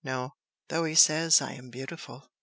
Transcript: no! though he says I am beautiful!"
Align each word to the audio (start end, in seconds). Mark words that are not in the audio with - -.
no! 0.03 0.33
though 0.69 0.83
he 0.83 0.95
says 0.95 1.41
I 1.43 1.53
am 1.53 1.69
beautiful!" 1.69 2.31